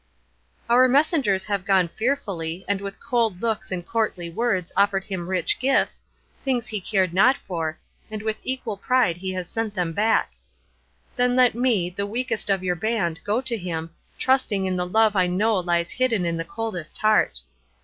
"Our 0.67 0.87
messengers 0.87 1.43
have 1.45 1.63
gone 1.63 1.87
fearfully, 1.87 2.65
and 2.67 2.81
with 2.81 2.99
cold 2.99 3.43
looks 3.43 3.71
and 3.71 3.85
courtly 3.85 4.31
words 4.31 4.71
offered 4.75 5.03
him 5.03 5.27
rich 5.27 5.59
gifts, 5.59 6.03
things 6.43 6.67
he 6.67 6.81
cared 6.81 7.13
not 7.13 7.37
for, 7.37 7.77
and 8.09 8.23
with 8.23 8.39
equal 8.43 8.77
pride 8.77 9.17
has 9.17 9.21
he 9.21 9.43
sent 9.43 9.75
them 9.75 9.93
back. 9.93 10.31
"Then 11.15 11.35
let 11.35 11.53
me, 11.53 11.87
the 11.91 12.07
weakest 12.07 12.49
of 12.49 12.63
your 12.63 12.75
band, 12.75 13.19
go 13.23 13.41
to 13.41 13.55
him, 13.55 13.91
trusting 14.17 14.65
in 14.65 14.75
the 14.75 14.87
love 14.87 15.15
I 15.15 15.27
know 15.27 15.53
lies 15.59 15.91
hidden 15.91 16.25
in 16.25 16.35
the 16.37 16.45
coldest 16.45 16.97
heart. 16.97 17.41